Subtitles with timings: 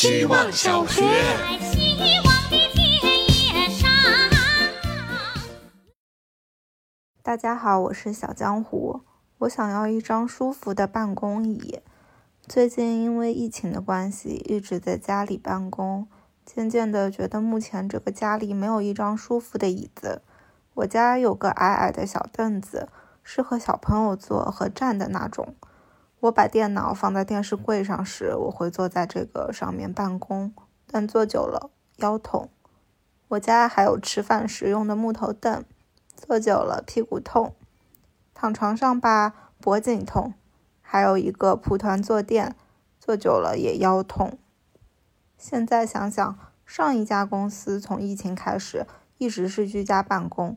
[0.00, 1.02] 希望小学。
[1.58, 3.90] 希望的田野上。
[7.20, 9.00] 大家好，我是小江湖。
[9.38, 11.80] 我想要一张舒服的办公椅。
[12.46, 16.06] 最近因为疫情的关系，一直在家里办公，
[16.46, 20.22] 渐渐的觉得目前这个家里没有一张舒服的椅子。
[20.74, 22.88] 我家有个矮矮的小凳子，
[23.24, 25.56] 适合小朋友坐和站的那种。
[26.20, 30.52] 我把电脑放在电视柜上时，我会坐在这个上面办公，
[30.86, 32.50] 但坐久了腰痛。
[33.28, 35.64] 我家还有吃饭时用的木头凳，
[36.16, 37.54] 坐久了屁股痛。
[38.34, 40.34] 躺床上吧，脖颈痛，
[40.80, 42.56] 还有一个蒲团坐垫，
[42.98, 44.38] 坐久了也腰痛。
[45.36, 48.86] 现在想想，上一家公司从疫情开始
[49.18, 50.56] 一直是居家办公，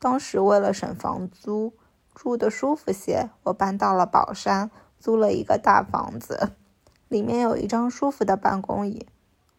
[0.00, 1.74] 当时为了省房租，
[2.14, 6.52] 住的舒服些，我搬到了宝山，租了一个大房子，
[7.08, 9.06] 里面有一张舒服的办公椅。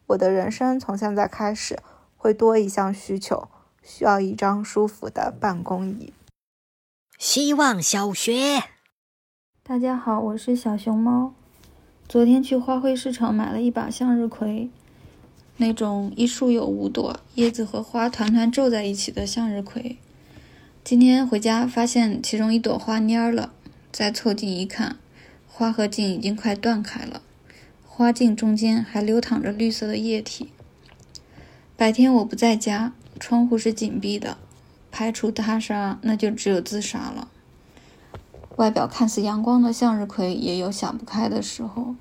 [0.08, 1.78] 我的人生从现在开始
[2.16, 3.48] 会多一项需求，
[3.82, 6.12] 需要一张舒服的办公椅。
[7.18, 8.62] 希望小学。
[9.62, 11.32] 大家好，我是小熊猫。
[12.08, 14.68] 昨天去花卉市场买了一把向日葵，
[15.58, 19.96] 那种一束有五朵，叶子和花团团皱在一起的向日葵。
[20.82, 23.52] 今天回家发现其中一朵花蔫了，
[23.92, 24.96] 再凑近一看，
[25.60, 27.20] 花和茎已经快断开了，
[27.86, 30.50] 花茎中间还流淌着绿色的液体。
[31.76, 34.38] 白天我不在家，窗户是紧闭的，
[34.90, 37.28] 排除他杀，那就只有自杀了。
[38.56, 41.94] 外表看似阳光的向日葵也有想不开的时候。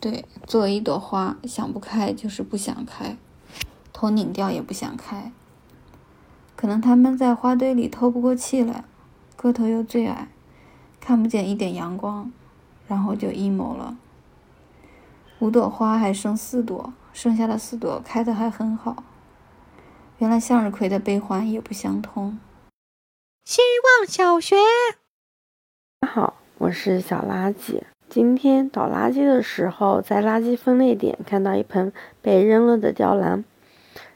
[0.00, 3.16] 对，作为一朵花，想不开就是不想开，
[3.92, 5.30] 头拧掉也不想开。
[6.56, 8.82] 可能它们在花堆里透不过气来，
[9.36, 10.26] 个头又最矮，
[10.98, 12.32] 看不见一点阳光，
[12.86, 13.96] 然后就 emo 了。
[15.40, 19.04] 五朵花还剩四朵，剩下的四朵开的还很好。
[20.18, 22.38] 原来向日葵的悲欢也不相通。
[23.44, 23.60] 希
[23.98, 24.56] 望小学。
[26.00, 27.82] 大家好，我是小垃圾。
[28.08, 31.92] 今天倒垃圾的时候，在垃圾分类点看到一盆
[32.22, 33.44] 被扔了的吊兰，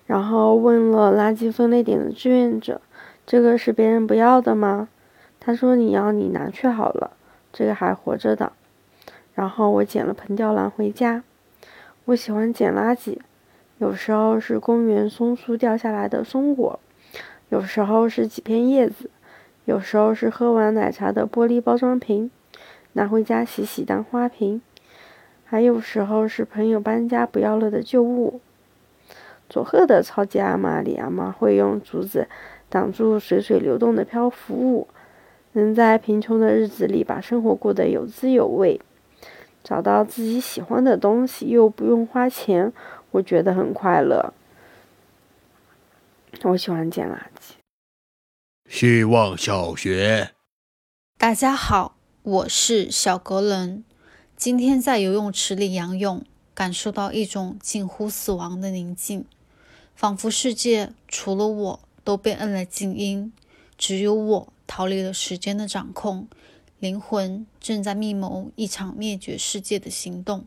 [0.07, 2.81] 然后问了垃圾分类点的志愿者
[3.27, 4.89] ：“这个是别人不要的吗？”
[5.41, 7.18] 他说：“你要你拿去好了，
[7.53, 8.53] 这个还活着的。”
[9.35, 11.23] 然后我捡了盆吊兰回家。
[12.07, 13.19] 我喜欢捡垃圾，
[13.79, 16.81] 有时候是公园松树掉下来的松果，
[17.51, 19.11] 有时候是几片叶子。
[19.65, 22.31] 有时候是喝完奶茶的玻璃包装瓶，
[22.95, 24.63] 拿回家洗洗当花瓶；
[25.45, 28.41] 还有时候是朋友搬家不要了的旧物。
[29.51, 32.29] 佐贺的超级阿玛里阿妈会用竹子
[32.71, 34.89] 挡住水水流动的漂浮物，
[35.53, 38.81] 能在贫穷的日子里把生活过得有滋有味，
[39.65, 42.73] 找到自己喜欢的东西又不用花钱，
[43.13, 44.35] 我觉得很快乐。
[46.43, 47.55] 我喜欢捡垃圾。
[48.69, 50.33] 希望小学。
[51.17, 53.83] 大家好，我是小格伦。
[54.37, 56.23] 今天在游泳池里仰泳，
[56.55, 59.25] 感受到一种近乎死亡的宁静，
[59.97, 63.33] 仿佛世界除了我都被摁了静音，
[63.77, 66.29] 只有我逃离了时间的掌控，
[66.79, 70.45] 灵魂正在密谋一场灭绝世界的行动。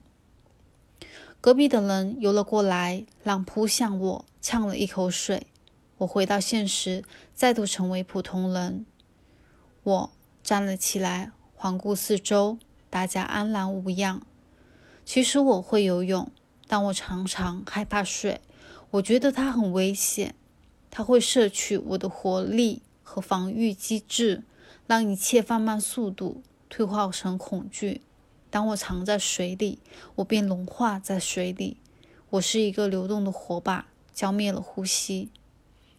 [1.42, 5.48] 隔壁的人游了过来，浪扑向我，呛了一口水。
[5.98, 8.86] 我回到现实，再度成为普通人。
[9.84, 10.12] 我
[10.44, 12.60] 站了起来，环顾四周，
[12.92, 14.22] 大家安然无恙。
[15.04, 16.32] 其实我会游泳，
[16.68, 18.40] 但我常常害怕水。
[18.92, 20.36] 我觉得它很危险，
[20.92, 24.44] 它会摄取我的活力和防御机制，
[24.88, 28.00] 让一切放慢速度，退化成恐惧。
[28.50, 29.80] 当我藏在水里，
[30.16, 31.76] 我便融化在水里。
[32.30, 35.30] 我是一个流动的火把，浇灭了呼吸。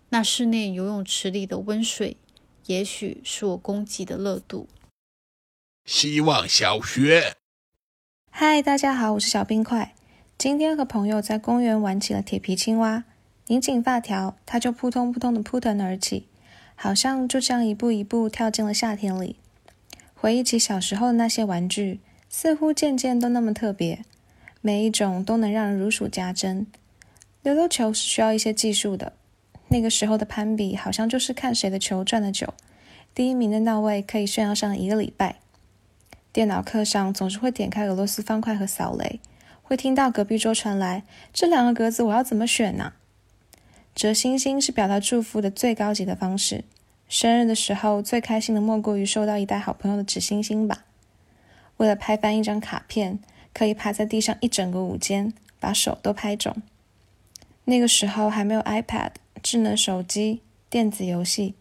[0.08, 2.16] 那室内游泳池里的温水，
[2.64, 4.66] 也许是我供给的热度。
[5.84, 7.36] 希望小学。
[8.30, 9.94] 嗨，大家好，我是小冰块。
[10.38, 13.04] 今天和朋友在公园玩起了铁皮青蛙，
[13.48, 16.26] 拧紧发条，它就扑通扑通的扑腾而起，
[16.82, 19.36] 好像就这样一步一步跳进了夏天里。
[20.16, 24.04] 回忆起小时候的那些玩具，似乎件件都那么特别，
[24.60, 26.66] 每一种都能让人如数家珍。
[27.44, 29.12] 溜溜球是需要一些技术的。
[29.68, 32.52] 那个时候的攀比，好像就是看谁的球转的久，
[33.14, 35.36] 第一名的那位可以炫耀上一个礼拜。
[36.32, 39.20] 电脑课上总是会点开俄罗斯方块和扫雷，
[39.62, 42.94] 会听到隔壁桌传来这两个格子我要怎么选呢？
[43.94, 46.64] 折星星是表达祝福的最高级的方式，
[47.08, 50.84] 生日的时候最开心的莫过于收到一袋好朋友的纸星星吧。
[51.76, 53.18] 为了拍翻一张卡片，
[53.52, 56.56] 可以趴在地上一整个午间，把手都拍肿。
[57.64, 59.10] 那个时候还没有 iPad、
[59.42, 60.40] 智能手机、
[60.70, 61.54] 电子游戏，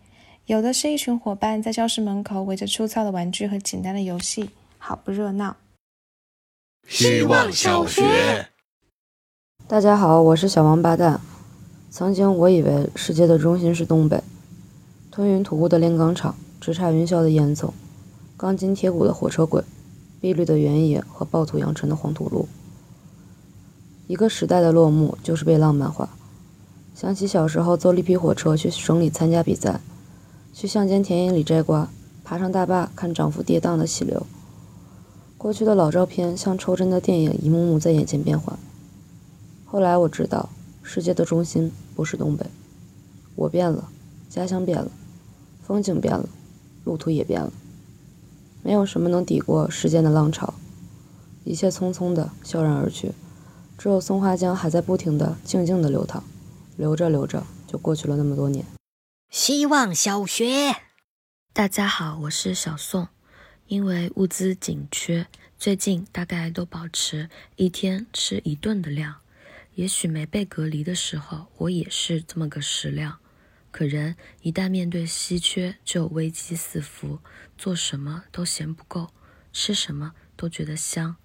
[0.46, 5.58] 有的是一群伙伴在教室门口围着粗糙的玩具和简单的游戏，好不热闹。
[6.88, 8.48] 希望小学。
[9.68, 11.20] 大家好，我是小王八蛋。
[11.94, 14.24] 曾经我以为世界的中心是东北，
[15.12, 17.72] 吞云吐雾的炼钢厂，直插云霄的烟囱，
[18.38, 19.62] 钢筋铁骨的火车轨，
[20.22, 22.48] 碧绿的原野和暴土扬尘的黄土路。
[24.08, 26.08] 一个时代的落幕，就是被浪漫化。
[26.96, 29.82] 想起小时候坐绿皮火车去省里参加比赛，
[30.54, 31.90] 去乡间田野里摘瓜，
[32.24, 34.26] 爬上大坝看涨幅跌宕的溪流。
[35.38, 38.58] 过去的老照片像抽帧的电影，一幕幕在眼前变换。
[39.66, 40.48] 后来我知道，
[40.94, 42.46] 世界的中心不是东北。
[43.36, 43.90] 我变了，
[44.30, 44.92] 家乡变了，
[45.66, 46.28] 风景变了，
[46.84, 47.54] 路途也变了。
[48.62, 50.54] 没有什么能抵过时间的浪潮，
[51.46, 53.14] 一切匆匆的悄然而去。
[53.78, 56.26] 只有松花江还在不停的、静静的流淌，
[56.76, 58.66] 流着流着就过去了那么多年。
[59.30, 60.76] 希望小学，
[61.54, 63.08] 大家好，我是小宋。
[63.68, 65.28] 因为物资紧缺，
[65.58, 69.16] 最近大概都保持一天吃一顿的量。
[69.76, 73.20] 也许没被隔离的时候，我也是这么个食量。
[73.72, 77.20] 可人一旦面对稀缺，就危机四伏，
[77.58, 79.14] 做什么都嫌不够，
[79.54, 81.16] 吃什么都觉得香。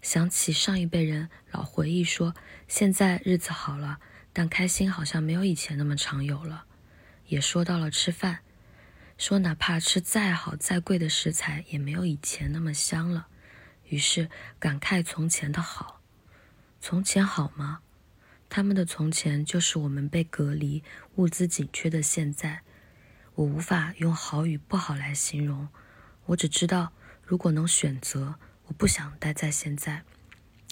[0.00, 2.34] 想起上一辈人老回忆说，
[2.68, 3.98] 现在日子好了，
[4.32, 6.64] 但开心好像没有以前那么常有了。
[7.26, 8.38] 也说到了吃饭，
[9.18, 13.26] 说哪怕吃再好再贵的食材，也没有以前那么香了。
[13.88, 15.99] 于是感慨从前的好，
[16.82, 17.80] 从前好吗？
[18.48, 20.82] 他们的从前就是我们被隔离、
[21.16, 22.62] 物资紧缺的现在。
[23.34, 25.68] 我无法用好与不好来形容，
[26.24, 26.92] 我只知道，
[27.22, 28.36] 如果能选择。
[28.66, 30.04] 我不想待在现在，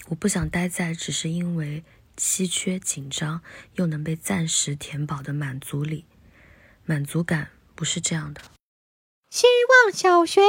[0.07, 1.83] 我不想待在只是因为
[2.17, 3.41] 稀缺紧张
[3.75, 6.05] 又能被暂时填饱的满足里。
[6.85, 8.41] 满足感不是这样的。
[9.29, 9.45] 希
[9.83, 10.41] 望小学，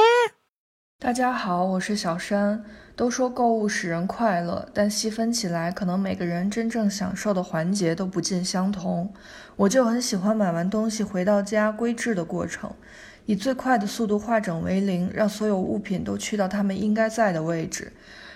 [0.98, 2.64] 大家好，我是小山。
[3.00, 9.10] 都说购物使人快乐，但细分起来，可能每个人真正享受的环节都不尽相同。
[9.56, 12.70] 我就很喜欢买完东西回到家归置的过程。
[13.24, 17.90] 以最快的速度化整为零，让所有物品都去到它们应该在的位置，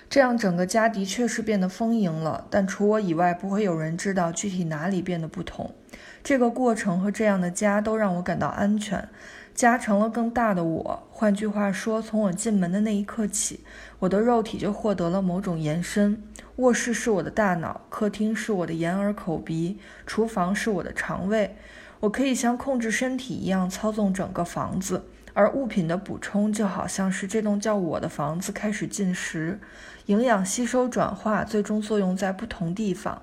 [0.09, 2.47] 这样整个家的确是变得丰盈了。
[2.49, 5.75] 但除我以外，不会有人知道具体哪里变得不同。
[6.23, 9.07] 这个过程和这样的家都让我感到安全，
[9.55, 11.03] 加成了更大的我。
[11.11, 13.61] 换句话说，从我进门的那一刻起，
[14.01, 16.23] 我的肉体就获得了某种延伸。
[16.57, 21.57] 卧室是我的大脑，客厅是我的眼耳口鼻，厨房是我的肠胃。
[22.01, 29.59] 我可以像控制身体一样操纵整个房子，而物品的补充就好像是这栋叫我的房子开始进食，
[30.07, 33.23] 营养吸收转化，最终作用在不同地方。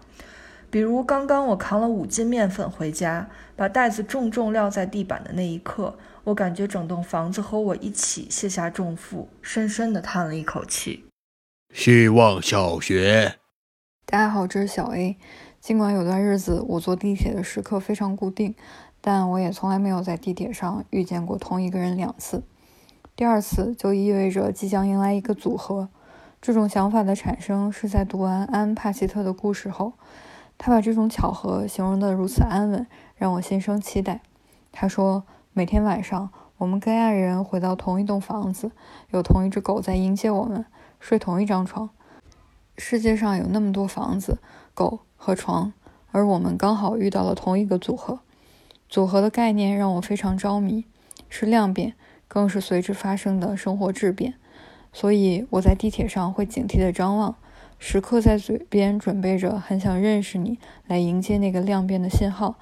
[0.71, 3.27] 比如刚刚我扛了五斤面粉回家，
[3.57, 11.03] 把袋子重重撂在地板的那一刻，我感觉整栋房子和我一起卸下重负，深深地叹了一口气。
[11.73, 13.35] 希望小学，
[14.05, 15.17] 大家好，这是小 A。
[15.59, 18.55] 尽管有段日子我坐地铁的时刻非常固定，
[19.01, 22.43] 但我也从来没有在地铁上遇见过同一个人两次。
[23.17, 25.89] 第二次就意味着即将迎来一个组合。
[26.41, 29.93] 这种想法的产生是在读完安·帕奇特的故事后，
[30.63, 34.21] 他把这种巧合形容得如此安稳，让我心生期待。
[34.71, 38.69] 他说：“每天晚上，我们跟爱人回到同一栋房子，
[39.09, 40.63] 有同一只狗在迎接我们，
[40.99, 41.89] 睡同一张床。
[42.77, 44.37] 世界上有那么多房子，
[44.75, 45.73] 狗。”和床，
[46.11, 48.19] 而我们刚好遇到了同一个组合。
[48.87, 50.85] 组合的概念让我非常着迷，
[51.27, 51.93] 是量变，
[52.27, 54.35] 更是随之发生的生活质变。
[54.93, 57.35] 所以我在地铁上会警惕地张望，
[57.83, 62.59] 时刻在嘴边准备着很想认识你，来迎接那个量变的信号，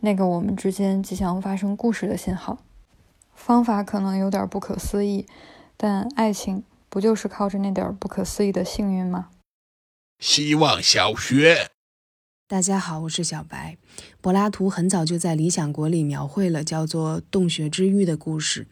[0.00, 2.58] 那个我们之间即将发生故事的信号。
[3.34, 5.26] 方法可能有点不可思议，
[5.76, 9.28] 但爱情不就是靠着那点不可思议的幸运吗？
[10.18, 11.68] 希望小学。
[12.52, 13.78] 大家好，我是小白。
[14.20, 18.66] 柏拉图很早就在《理想国》里描绘了叫做“洞穴之狱”的故事。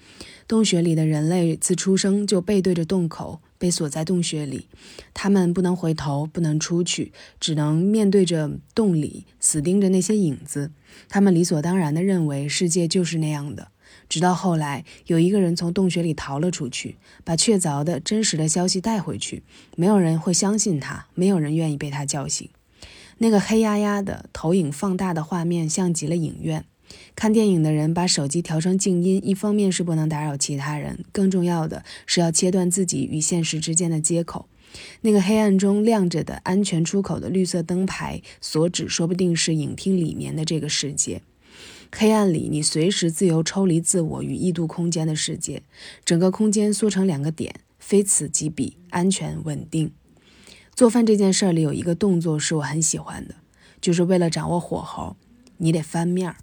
[0.47, 4.69] 洞穴里的人类自出生就背对着洞口，被锁在洞穴里。
[5.15, 10.73] 他们不能回头，不能出去，只能面对着洞里，死盯着那些影子。
[11.09, 13.69] 他们理所当然地认为世界就是那样的。
[14.11, 19.43] 直到后来，有一个人从洞穴里逃了出去，把确凿的真实的消息带回去。
[19.75, 22.47] 没有人会相信他，没有人愿意被他叫醒。
[23.23, 26.65] 那个黑压压的投影放大的画面像极了影院。
[27.15, 34.49] 看电影的人把手机调成静音，一方面是不能打扰其他人，更重要的是要切断自己与现实之间的接口。
[35.03, 41.21] 那个黑暗中亮着的安全出口的绿色灯牌所指，说不定是影厅里面的这个世界。
[41.93, 45.62] 黑暗里，你随时自由抽离自我与异度空间的世界，
[46.07, 49.93] 整个空间缩成两个点，非此即彼，安全稳定。
[50.81, 53.35] 做饭这件事里有一个动作是我很喜欢的，
[53.83, 55.15] 就是为了掌握火候，
[55.59, 56.37] 你得翻面儿。